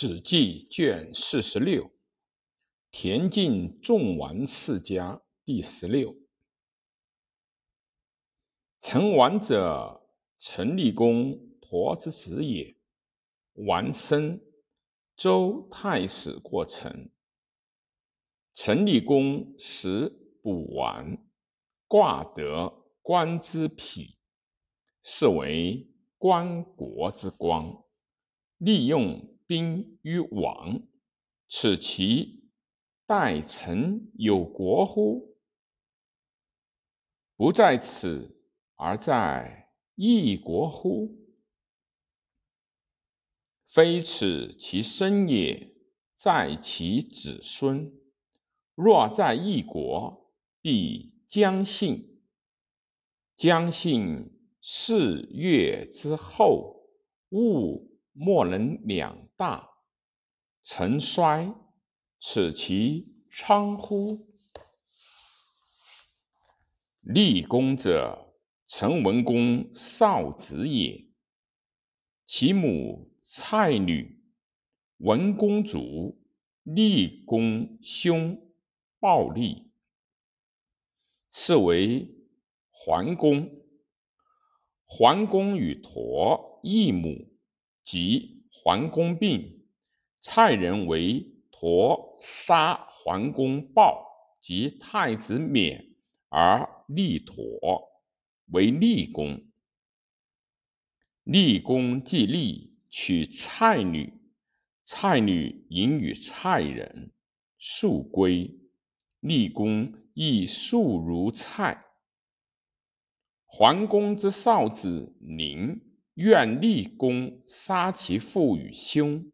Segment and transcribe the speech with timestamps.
[0.00, 1.90] 史记卷四十六，
[2.92, 6.14] 田径仲完世家第十六。
[8.80, 10.08] 成完者，
[10.38, 12.76] 陈立公陀之子也。
[13.54, 14.40] 完生，
[15.16, 17.10] 周太史过成。
[18.54, 20.08] 成立公时
[20.40, 21.18] 卜完，
[21.88, 22.72] 卦得
[23.02, 24.16] 官之匹，
[25.02, 27.82] 是为官国之光，
[28.58, 29.27] 利用。
[29.48, 30.82] 兵于王，
[31.48, 32.50] 此其
[33.06, 35.38] 待臣有国乎？
[37.34, 38.42] 不在此
[38.74, 41.16] 而在异国乎？
[43.66, 45.74] 非此其身也，
[46.14, 47.90] 在其子孙。
[48.74, 50.30] 若在异国，
[50.60, 52.20] 必将信。
[53.34, 54.30] 将信
[54.60, 56.90] 四月之后，
[57.30, 57.87] 勿
[58.20, 59.28] 莫能两。
[59.36, 59.70] 大
[60.64, 61.54] 臣衰，
[62.20, 64.26] 此其昌乎？
[67.00, 68.34] 立功者，
[68.66, 71.06] 陈文公少子也。
[72.26, 74.20] 其母蔡女，
[74.96, 76.20] 文公主，
[76.64, 78.52] 立公兄，
[78.98, 79.70] 暴立，
[81.30, 82.12] 是为
[82.70, 83.48] 桓公。
[84.84, 87.37] 桓公与佗异母，
[87.90, 88.34] 即。
[88.50, 89.64] 桓公病，
[90.20, 94.04] 蔡人为陀杀桓公暴
[94.42, 95.94] 及太子冕
[96.28, 97.38] 而立陀
[98.48, 99.40] 为立公。
[101.22, 104.12] 立公既立，娶蔡女，
[104.84, 107.12] 蔡女迎与蔡人，
[107.58, 108.50] 速归。
[109.20, 111.86] 立公亦速如蔡。
[113.46, 115.87] 桓公之少子宁。
[116.18, 119.30] 愿立功杀其父与兄，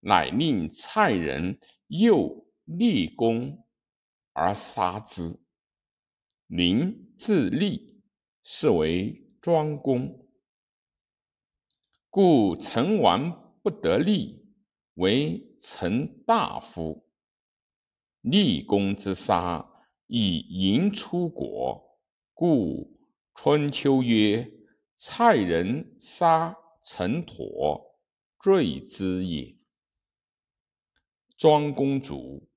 [0.00, 3.64] 乃令蔡人又立功
[4.34, 5.40] 而杀之。
[6.48, 8.02] 宁自立，
[8.42, 10.28] 是为庄公。
[12.10, 14.52] 故成王不得立，
[14.96, 17.08] 为成大夫。
[18.20, 19.66] 立功之杀，
[20.08, 21.98] 以迎出国，
[22.34, 23.00] 故
[23.34, 24.57] 春秋曰。
[25.00, 28.00] 蔡人杀陈陀，
[28.42, 29.56] 罪之也。
[31.36, 32.48] 庄公主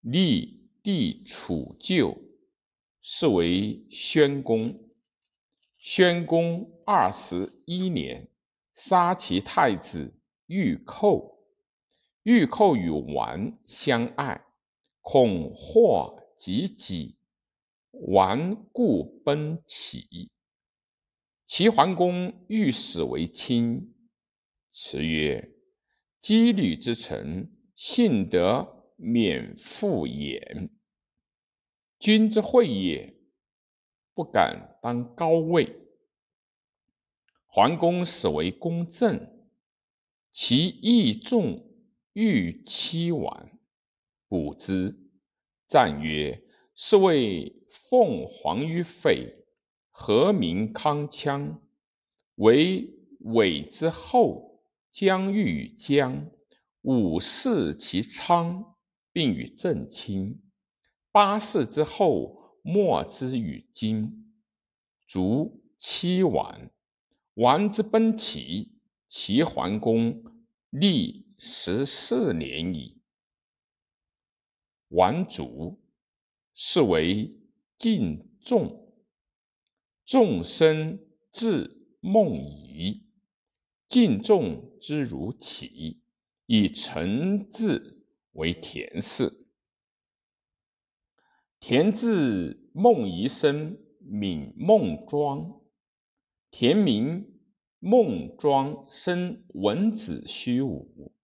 [0.00, 2.20] 立弟楚旧，
[3.00, 4.90] 是为宣公。
[5.78, 8.28] 宣公二十一年，
[8.74, 11.44] 杀其太子玉寇。
[12.24, 14.44] 玉寇与王相爱，
[15.00, 17.14] 恐祸及己，
[17.92, 20.33] 王故奔齐。
[21.56, 23.94] 齐桓公欲使为亲，
[24.72, 25.54] 辞曰
[26.20, 30.68] ：“羁旅之臣，幸得免复言。
[31.96, 33.14] 君之惠也，
[34.14, 35.72] 不敢当高位。”
[37.46, 39.46] 桓公使为公正，
[40.32, 41.64] 其义重，
[42.14, 43.56] 欲欺婉，
[44.26, 44.92] 卜之，
[45.68, 46.42] 赞曰
[46.74, 49.42] ：“是谓凤凰于匪。”
[49.96, 51.60] 何名康羌？
[52.34, 54.60] 为伪之后，
[54.90, 56.28] 将欲与姜。
[56.82, 58.74] 五世其昌，
[59.12, 60.42] 并与正卿。
[61.12, 64.34] 八世之后，莫之与金。
[65.06, 66.72] 卒七晚，
[67.34, 68.72] 王之奔齐。
[69.08, 70.24] 齐桓公
[70.70, 73.00] 历十四年矣。
[74.88, 75.80] 王卒，
[76.52, 77.40] 是为
[77.78, 78.83] 晋仲。
[80.04, 80.98] 众生
[81.32, 83.06] 自梦遗，
[83.88, 86.02] 敬重之如起，
[86.46, 89.46] 以臣字为田氏。
[91.58, 95.62] 田字梦遗生，名孟庄。
[96.50, 97.26] 田名
[97.78, 101.14] 孟庄生文子虚武。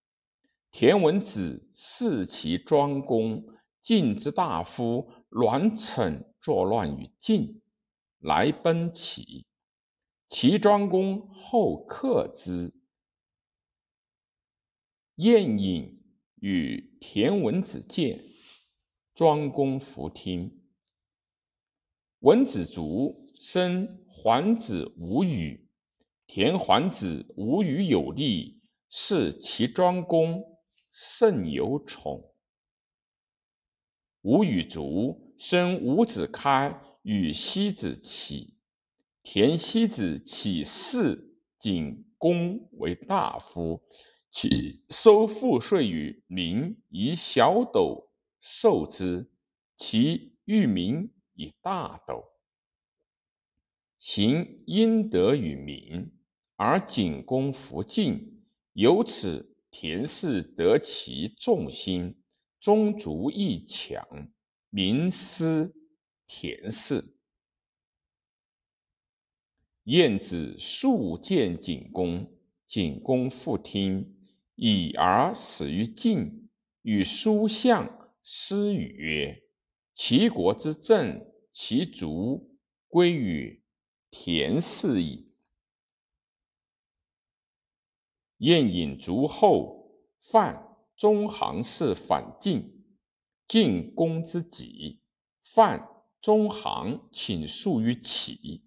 [0.70, 3.44] 田文子弑其庄公，
[3.82, 7.60] 晋之大夫栾逞作乱于晋。
[8.20, 9.46] 来奔起，
[10.28, 12.72] 齐庄公后克之。
[15.16, 16.02] 晏婴
[16.36, 18.22] 与田文子见，
[19.14, 20.62] 庄公弗听。
[22.20, 25.68] 文子卒，生桓子无语。
[26.26, 30.44] 田桓子无语有力，是齐庄公
[30.90, 32.34] 甚有宠。
[34.20, 36.89] 无语卒，生伍子开。
[37.02, 38.54] 与西子起，
[39.22, 43.82] 田西子起事景公为大夫，
[44.30, 48.10] 其收赋税于民以小斗
[48.40, 49.30] 受之，
[49.76, 52.24] 其欲民以大斗。
[53.98, 56.10] 行阴德于民，
[56.56, 58.42] 而景公弗敬，
[58.72, 62.22] 由此田氏得其众心，
[62.60, 64.06] 宗族亦强，
[64.70, 65.74] 民思
[66.32, 67.16] 田氏。
[69.82, 72.32] 晏子数见景公，
[72.68, 74.16] 景公复听，
[74.54, 76.48] 以而死于晋，
[76.82, 79.42] 与叔向师语曰
[79.92, 82.56] ：“齐国之政，其族
[82.86, 83.64] 归于。”
[84.12, 85.32] 田氏矣。
[88.36, 92.84] 晏引卒后，犯中行氏反晋，
[93.48, 95.00] 晋公之己。
[95.42, 98.64] 犯中行请诉于齐，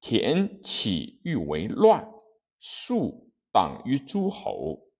[0.00, 2.06] 田起欲为乱，
[2.58, 4.90] 数党于诸侯，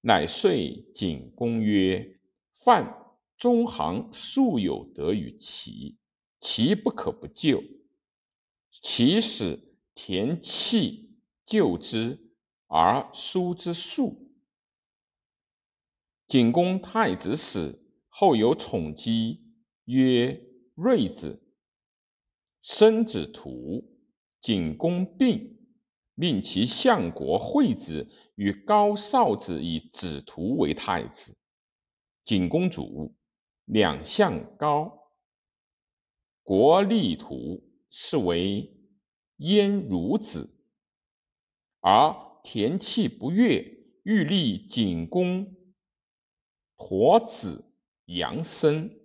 [0.00, 2.20] 乃遂景公曰
[2.64, 5.98] ：“犯中行素有德于齐，
[6.38, 7.62] 齐不可不救。”
[8.82, 12.32] 其使田弃救之，
[12.68, 14.32] 而叔之数。
[16.26, 19.44] 景公太子死后，有宠姬
[19.84, 20.42] 曰
[20.74, 21.41] 瑞子，
[22.62, 23.98] 生子图。
[24.40, 25.58] 景公病，
[26.14, 31.36] 命其相国惠子与高少子以子图为太子。
[32.24, 33.14] 景公主，
[33.66, 35.10] 两相高，
[36.42, 37.68] 国立图。
[37.94, 38.74] 是为
[39.36, 40.56] 燕孺子，
[41.80, 43.62] 而田契不悦，
[44.04, 45.54] 欲立景公
[46.78, 47.74] 驼子
[48.06, 48.98] 杨生。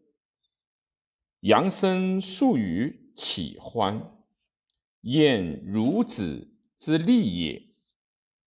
[1.42, 4.00] 杨生素与启欢，
[5.02, 7.68] 燕孺子之利也。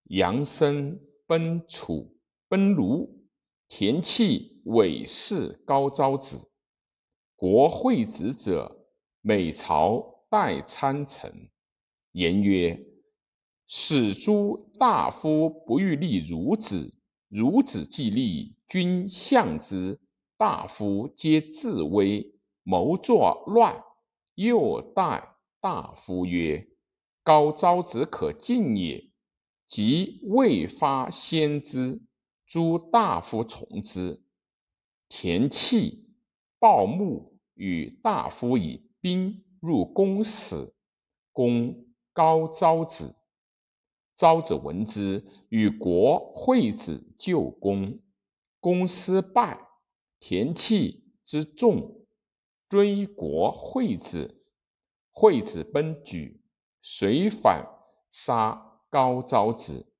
[0.05, 0.97] 杨生
[1.27, 3.27] 奔楚，奔卢，
[3.67, 6.51] 田契委事高招子。
[7.35, 8.87] 国惠子者，
[9.21, 10.09] 每朝。
[10.31, 11.49] 代参臣
[12.13, 12.81] 言曰
[13.67, 16.95] ：“使诸大夫不欲立孺子，
[17.29, 19.99] 孺子既立，君相之。
[20.37, 22.33] 大夫皆自危，
[22.63, 23.83] 谋作乱。
[24.35, 26.67] 又待大夫曰
[27.23, 29.09] ：‘高昭子可敬也。’
[29.67, 32.01] 即未发先知，
[32.45, 34.23] 诸大夫从之。
[35.07, 36.09] 田契、
[36.59, 40.73] 鲍牧与大夫以兵。”入宫使，
[41.31, 43.15] 公高昭子。
[44.17, 47.99] 昭子闻之，与国惠子救公。
[48.59, 49.59] 公失败，
[50.19, 52.00] 田契之众
[52.71, 54.45] 追国惠子，
[55.11, 56.41] 惠子奔举，
[56.81, 57.67] 遂反
[58.09, 59.93] 杀高昭子。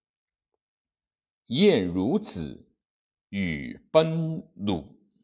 [1.48, 2.72] 晏如子
[3.28, 5.01] 与奔鲁。